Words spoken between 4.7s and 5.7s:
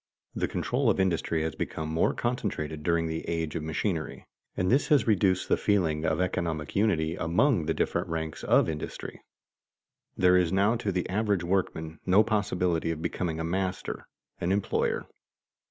this has reduced the